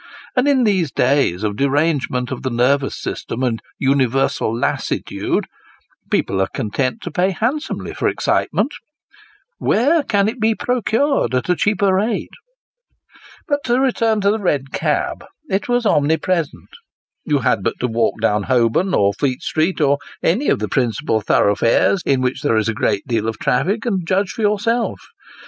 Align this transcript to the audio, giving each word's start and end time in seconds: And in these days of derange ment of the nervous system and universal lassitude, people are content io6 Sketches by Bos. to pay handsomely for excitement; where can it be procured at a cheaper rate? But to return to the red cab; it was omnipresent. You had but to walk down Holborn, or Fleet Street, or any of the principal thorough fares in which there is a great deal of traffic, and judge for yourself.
And 0.35 0.47
in 0.47 0.63
these 0.63 0.91
days 0.91 1.43
of 1.43 1.55
derange 1.57 2.09
ment 2.09 2.31
of 2.31 2.41
the 2.41 2.49
nervous 2.49 2.99
system 2.99 3.43
and 3.43 3.61
universal 3.77 4.51
lassitude, 4.51 5.45
people 6.09 6.41
are 6.41 6.47
content 6.47 7.01
io6 7.01 7.01
Sketches 7.03 7.13
by 7.13 7.27
Bos. 7.27 7.33
to 7.35 7.35
pay 7.39 7.45
handsomely 7.45 7.93
for 7.93 8.07
excitement; 8.07 8.73
where 9.59 10.01
can 10.01 10.27
it 10.27 10.39
be 10.39 10.55
procured 10.55 11.35
at 11.35 11.49
a 11.49 11.55
cheaper 11.55 11.93
rate? 11.93 12.31
But 13.47 13.59
to 13.65 13.79
return 13.79 14.21
to 14.21 14.31
the 14.31 14.39
red 14.41 14.71
cab; 14.71 15.23
it 15.47 15.69
was 15.69 15.85
omnipresent. 15.85 16.69
You 17.23 17.37
had 17.37 17.61
but 17.61 17.75
to 17.81 17.87
walk 17.87 18.19
down 18.21 18.41
Holborn, 18.49 18.95
or 18.95 19.13
Fleet 19.13 19.43
Street, 19.43 19.79
or 19.79 19.99
any 20.23 20.49
of 20.49 20.57
the 20.57 20.67
principal 20.67 21.21
thorough 21.21 21.53
fares 21.53 22.01
in 22.07 22.21
which 22.21 22.41
there 22.41 22.57
is 22.57 22.67
a 22.67 22.73
great 22.73 23.05
deal 23.05 23.27
of 23.27 23.37
traffic, 23.37 23.85
and 23.85 24.01
judge 24.07 24.31
for 24.31 24.41
yourself. 24.41 24.99